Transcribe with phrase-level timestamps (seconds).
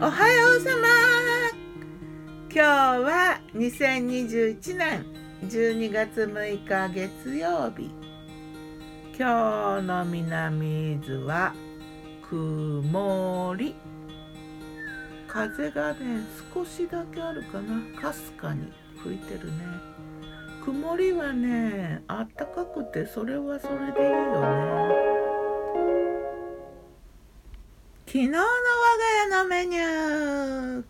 [0.00, 0.86] おはようさま
[2.52, 5.04] 今日は2021年
[5.44, 7.90] 12月6日月曜日。
[9.18, 11.52] 今日の南伊豆は
[12.28, 13.74] 曇り。
[15.26, 15.98] 風がね
[16.54, 18.00] 少しだけあるかな。
[18.00, 18.72] かすかに
[19.02, 19.52] 吹いてるね。
[20.64, 24.40] 曇りはねあったかくてそれはそれでいいよ
[25.06, 25.11] ね。
[28.12, 30.84] 昨日の我が家のメニュー。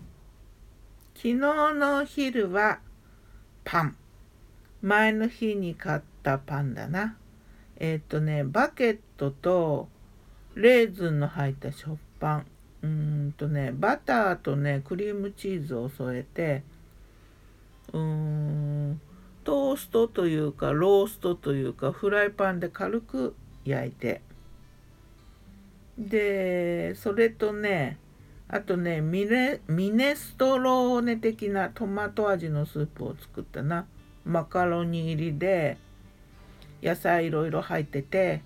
[1.15, 2.81] 昨日のお昼は
[3.63, 3.97] パン。
[4.83, 7.17] 前の日に買ったパンだな。
[7.77, 9.89] えっ、ー、とねバケットと
[10.57, 12.47] レーズンの入った食パン。
[12.83, 16.65] うんとねバターとねクリームチーズを添えて。
[17.93, 19.01] うーん
[19.45, 24.23] トーストというかローストというかフライパンで軽く焼いて。
[26.09, 27.99] でそれとね
[28.49, 29.61] あとねミネ
[30.15, 33.87] ストローネ的なトマト味のスープを作ったな。
[34.25, 35.79] マカロニ入りで
[36.83, 38.43] 野菜いろいろ入ってて。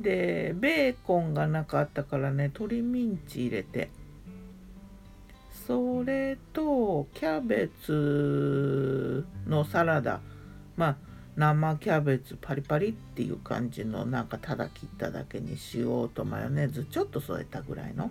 [0.00, 3.88] でベーコンがなかったからね鶏ミンチ入れて。
[5.66, 10.20] それとキャベツのサラダ。
[10.76, 10.96] まあ
[11.36, 18.10] 生キャベツパリパリっていう感じのなんかただ切っただけに塩とマヨネーズちょっと添えたぐらいの。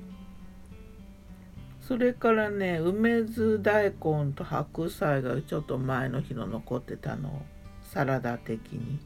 [1.82, 7.46] それからね梅酢大根と白菜がちょっと前の日の残ってたの
[7.82, 9.00] サラダ的に。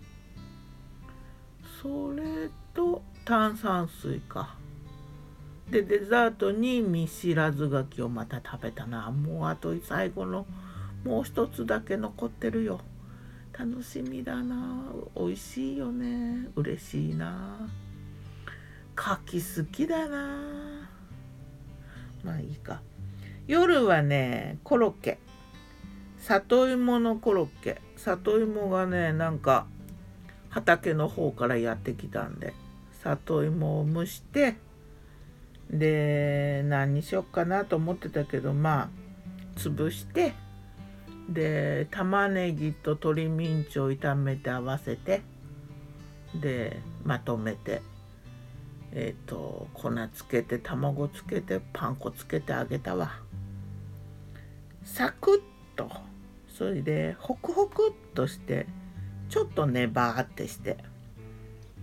[1.82, 4.56] それと炭酸水か。
[5.70, 9.12] でデザートに見知らず柿をまた食べたな。
[9.12, 10.46] もうあと最後の
[11.06, 12.82] もう一つだけ残ってるよ。
[13.60, 14.86] 楽しみだな。
[15.18, 16.48] 美味しいよね。
[16.56, 17.70] 嬉しいな。
[18.96, 20.88] 柿好きだな。
[22.24, 22.82] まあいいか。
[23.48, 25.20] 夜はねコロッケ。
[26.20, 27.82] 里芋のコロッケ。
[27.98, 29.68] 里芋がねなんか
[30.48, 32.54] 畑の方からやってきたんで。
[33.04, 34.56] 里芋を蒸して
[35.70, 38.90] で何にしよっかなと思ってたけどまあ
[39.58, 40.34] 潰して
[41.30, 45.22] で玉ねぎと鶏ミンチを炒めて合わせて
[46.34, 47.82] でまとめて
[48.92, 53.12] えっ、ー、と粉つけて卵つけてパン粉つけてあげたわ。
[54.84, 55.44] サク
[55.76, 55.90] ッと。
[56.48, 58.66] それでホクホクっとして
[59.30, 60.78] ちょっとねバーってして。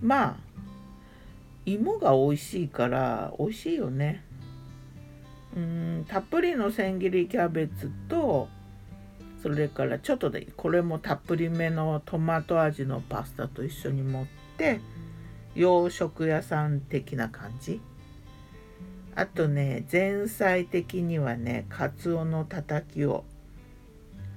[0.03, 0.37] まあ
[1.65, 4.25] 芋が美味しいから美味しいよね。
[5.57, 8.49] うんたっぷりの千切りキャベツと
[9.47, 14.27] それからちょっとでこれもたっぷりめのトマト味のパスタと一緒に持っ
[14.59, 14.81] て
[15.55, 17.81] 洋食屋さん的な感じ。
[19.15, 23.23] あとね前菜的にはねかつおのたたきを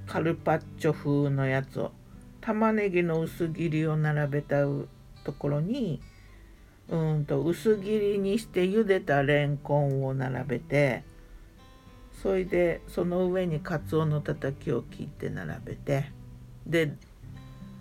[0.06, 1.92] カルパッチョ風のやつを
[2.40, 6.03] 玉ねぎの薄切りを並べたところに
[6.88, 11.03] うんと薄切りにして茹でたレンコンを並べて
[12.22, 16.12] それでその上にかつおのたたきを切って並べて
[16.68, 16.94] で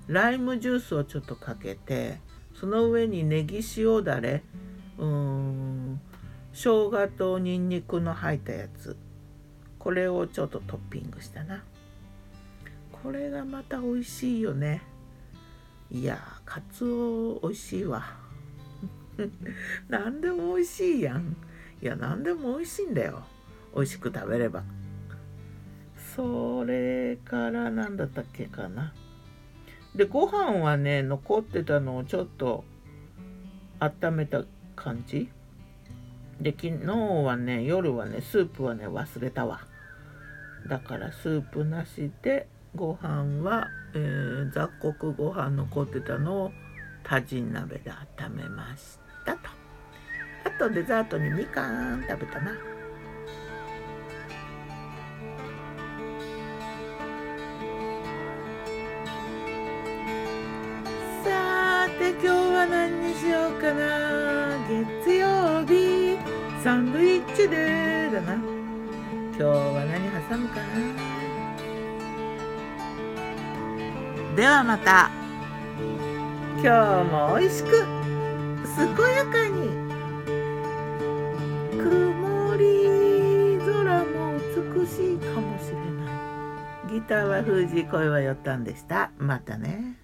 [0.06, 2.19] ライムジュースをちょっとかけて
[2.54, 4.43] その上にネギ塩だれ
[4.97, 6.00] うーん
[6.53, 8.97] 生姜とニンニクの入ったやつ
[9.78, 11.62] これをちょっとトッピングしたな。
[12.91, 14.82] これがまた美味しいよね。
[15.91, 18.05] いやかつお美味しいわ。
[19.88, 21.37] 何でも美味しいやん。
[21.81, 23.25] いや何でも美味しいんだよ。
[23.75, 24.62] 美味しく食べれば。
[26.17, 28.93] それから何だったっけかな。
[29.95, 32.65] でご飯はね残ってたのをちょっと
[33.81, 35.31] 温めた感じ。
[36.41, 39.61] で昨日はね夜はねスープはね忘れたわ。
[40.69, 46.53] だからスープなしでご飯は、えー、雑穀ご飯残ってたのを
[47.03, 49.41] タジン鍋で温めましたと。
[50.44, 52.53] あとデザートにみかん食べたな。
[62.70, 64.59] 何にしようかな。
[64.69, 66.19] 月曜日
[66.62, 68.35] サンドイッチでだな。
[68.35, 70.67] 今日は何挟むかな。
[74.37, 75.11] ではまた。
[76.62, 77.70] 今日も美味しく
[78.76, 79.88] 健やかに。
[81.79, 86.11] 曇り空も美しいかもしれな
[86.91, 86.93] い。
[86.93, 89.11] ギターは封じ声はよったんでした。
[89.19, 89.98] またね。